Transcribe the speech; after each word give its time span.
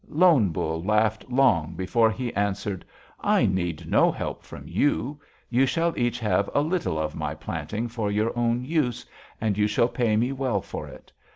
"Lone 0.09 0.49
Bull 0.49 0.83
laughed 0.83 1.29
long 1.29 1.75
before 1.75 2.09
he 2.09 2.33
answered: 2.33 2.83
'I 3.19 3.45
need 3.45 3.85
no 3.87 4.11
help 4.11 4.41
from 4.41 4.67
you. 4.67 5.19
You 5.51 5.67
shall 5.67 5.93
each 5.95 6.17
have 6.21 6.49
a 6.55 6.61
little 6.61 6.97
of 6.97 7.13
my 7.13 7.35
planting 7.35 7.87
for 7.87 8.09
your 8.09 8.35
own 8.35 8.65
use, 8.65 9.05
and 9.39 9.55
you 9.59 9.67
shall 9.67 9.89
pay 9.89 10.17
me 10.17 10.31
well 10.31 10.59
for 10.59 10.87
it. 10.87 11.11